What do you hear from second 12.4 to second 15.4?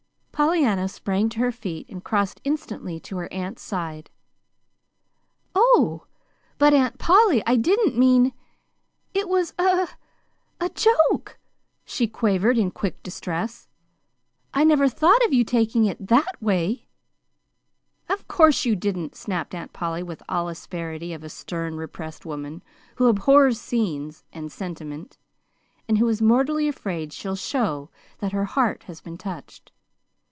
in quick distress. "I never thought of